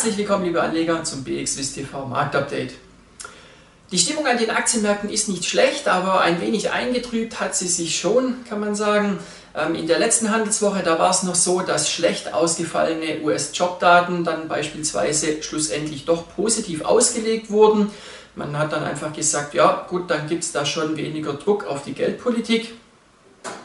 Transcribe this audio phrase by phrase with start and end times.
[0.00, 2.72] Herzlich willkommen, liebe Anleger, zum BXWIST TV Marktupdate.
[3.92, 8.00] Die Stimmung an den Aktienmärkten ist nicht schlecht, aber ein wenig eingetrübt hat sie sich
[8.00, 9.18] schon, kann man sagen.
[9.54, 14.48] Ähm, in der letzten Handelswoche, da war es noch so, dass schlecht ausgefallene US-Jobdaten dann
[14.48, 17.90] beispielsweise schlussendlich doch positiv ausgelegt wurden.
[18.36, 21.82] Man hat dann einfach gesagt, ja gut, dann gibt es da schon weniger Druck auf
[21.82, 22.72] die Geldpolitik.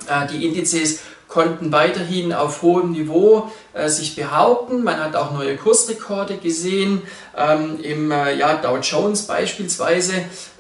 [0.09, 0.99] Äh, die Indizes
[1.35, 4.85] konnten weiterhin auf hohem Niveau äh, sich behaupten.
[4.85, 7.01] Man hat auch neue Kursrekorde gesehen.
[7.37, 10.13] Ähm, Im äh, ja, Dow Jones beispielsweise,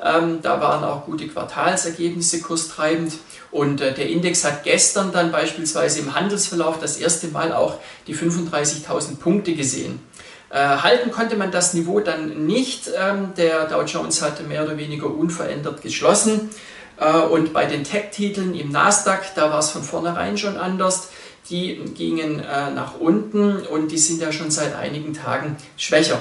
[0.03, 3.13] ähm, da waren auch gute Quartalsergebnisse kurstreibend.
[3.51, 7.75] Und äh, der Index hat gestern dann beispielsweise im Handelsverlauf das erste Mal auch
[8.07, 10.01] die 35.000 Punkte gesehen.
[10.49, 12.89] Äh, halten konnte man das Niveau dann nicht.
[13.01, 16.49] Ähm, der Dow Jones hatte mehr oder weniger unverändert geschlossen.
[16.97, 21.09] Äh, und bei den Tech-Titeln im Nasdaq, da war es von vornherein schon anders.
[21.49, 26.19] Die gingen äh, nach unten und die sind ja schon seit einigen Tagen schwächer.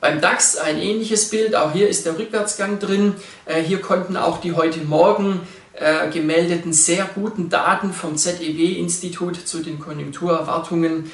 [0.00, 3.14] Beim DAX ein ähnliches Bild, auch hier ist der Rückwärtsgang drin.
[3.44, 5.40] Äh, hier konnten auch die heute Morgen
[6.12, 11.10] gemeldeten sehr guten Daten vom ZEW-Institut zu den Konjunkturerwartungen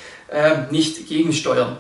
[0.71, 1.77] nicht gegensteuern.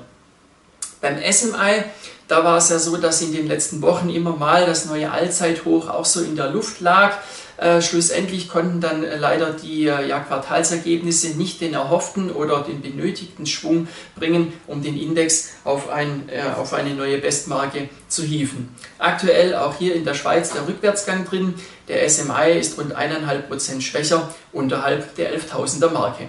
[1.06, 1.84] Beim SMI
[2.28, 5.88] da war es ja so, dass in den letzten Wochen immer mal das neue Allzeithoch
[5.88, 7.18] auch so in der Luft lag.
[7.56, 13.46] Äh, schlussendlich konnten dann leider die äh, ja, Quartalsergebnisse nicht den erhofften oder den benötigten
[13.46, 18.74] Schwung bringen, um den Index auf, ein, äh, auf eine neue Bestmarke zu hieven.
[18.98, 21.54] Aktuell auch hier in der Schweiz der Rückwärtsgang drin.
[21.88, 26.28] Der SMI ist rund 1,5% schwächer unterhalb der 11.000er Marke.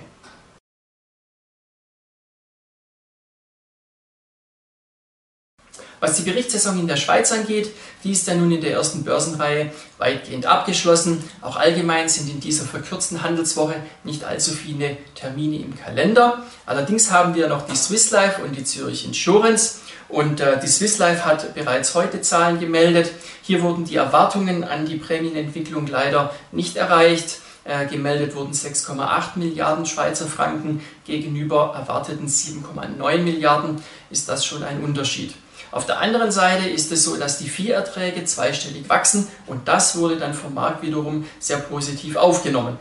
[6.00, 7.72] Was die Berichtssaison in der Schweiz angeht,
[8.04, 11.24] die ist ja nun in der ersten Börsenreihe weitgehend abgeschlossen.
[11.42, 16.44] Auch allgemein sind in dieser verkürzten Handelswoche nicht allzu viele Termine im Kalender.
[16.68, 19.80] Allerdings haben wir noch die Swiss Life und die Zürich Insurance.
[20.08, 23.12] Und äh, die Swiss Life hat bereits heute Zahlen gemeldet.
[23.42, 27.40] Hier wurden die Erwartungen an die Prämienentwicklung leider nicht erreicht.
[27.64, 33.84] Äh, gemeldet wurden 6,8 Milliarden Schweizer Franken gegenüber erwarteten 7,9 Milliarden.
[34.10, 35.34] Ist das schon ein Unterschied?
[35.72, 40.18] Auf der anderen Seite ist es so, dass die Vieherträge zweistellig wachsen und das wurde
[40.18, 42.78] dann vom Markt wiederum sehr positiv aufgenommen.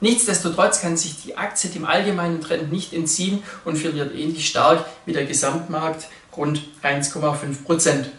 [0.00, 5.12] Nichtsdestotrotz kann sich die Aktie dem allgemeinen Trend nicht entziehen und verliert ähnlich stark wie
[5.12, 8.10] der Gesamtmarkt rund 1,5 Prozent.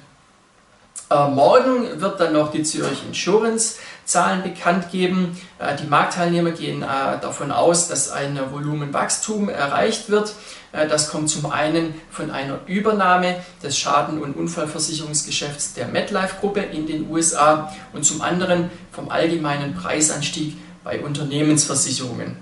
[1.14, 3.76] Äh, morgen wird dann noch die Zürich Insurance
[4.06, 5.38] Zahlen bekannt geben.
[5.60, 6.86] Äh, die Marktteilnehmer gehen äh,
[7.22, 10.34] davon aus, dass ein Volumenwachstum erreicht wird.
[10.72, 16.88] Äh, das kommt zum einen von einer Übernahme des Schaden- und Unfallversicherungsgeschäfts der MetLife-Gruppe in
[16.88, 22.38] den USA und zum anderen vom allgemeinen Preisanstieg bei Unternehmensversicherungen.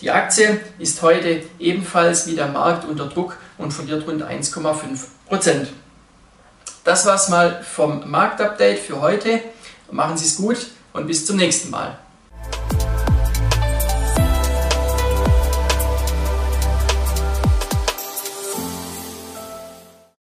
[0.00, 4.98] Die Aktie ist heute ebenfalls wie der Markt unter Druck und verliert rund 1,5
[5.28, 5.68] Prozent.
[6.86, 9.40] Das war's mal vom Marktupdate für heute.
[9.90, 11.98] Machen Sie es gut und bis zum nächsten Mal.